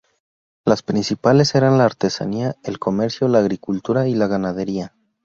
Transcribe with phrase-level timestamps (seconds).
[0.65, 4.95] Las principales eran la artesanía, el comercio, la agricultura y la ganadería.